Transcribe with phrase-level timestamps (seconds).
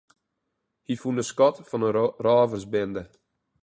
[0.87, 3.03] Hy fûn de skat fan in rôversbinde.